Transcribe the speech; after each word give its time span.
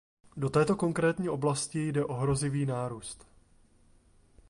V 0.37 0.49
této 0.49 0.75
konkrétní 0.75 1.29
oblasti 1.29 1.87
jde 1.87 2.05
o 2.05 2.13
hrozivý 2.13 2.65
nárůst. 2.65 3.27